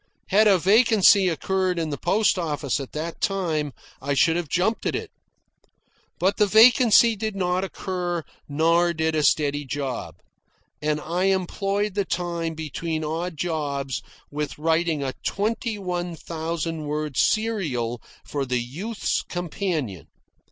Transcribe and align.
Had 0.29 0.47
a 0.47 0.57
vacancy 0.57 1.27
occurred 1.29 1.77
in 1.77 1.91
the 1.91 1.95
post 1.97 2.39
office 2.39 2.79
at 2.79 2.91
that 2.93 3.21
time, 3.21 3.71
I 4.01 4.15
should 4.15 4.35
have 4.35 4.49
jumped 4.49 4.87
at 4.87 4.95
it. 4.95 5.11
But 6.17 6.37
the 6.37 6.47
vacancy 6.47 7.15
did 7.15 7.35
not 7.35 7.63
occur, 7.63 8.23
nor 8.49 8.93
did 8.93 9.13
a 9.13 9.21
steady 9.21 9.63
job; 9.63 10.15
and 10.81 10.99
I 10.99 11.25
employed 11.25 11.93
the 11.93 12.03
time 12.03 12.55
between 12.55 13.03
odd 13.03 13.37
jobs 13.37 14.01
with 14.31 14.57
writing 14.57 15.03
a 15.03 15.13
twenty 15.23 15.77
one 15.77 16.15
thousand 16.15 16.85
word 16.85 17.15
serial 17.15 18.01
for 18.25 18.43
the 18.43 18.57
"Youth's 18.59 19.21
Companion." 19.21 20.07